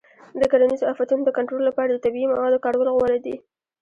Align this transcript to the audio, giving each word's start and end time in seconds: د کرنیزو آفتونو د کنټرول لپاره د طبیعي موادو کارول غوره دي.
د 0.39 0.41
کرنیزو 0.51 0.89
آفتونو 0.93 1.23
د 1.25 1.29
کنټرول 1.37 1.63
لپاره 1.69 1.89
د 1.91 1.97
طبیعي 2.05 2.27
موادو 2.33 2.63
کارول 2.65 2.89
غوره 2.95 3.17
دي. 3.25 3.35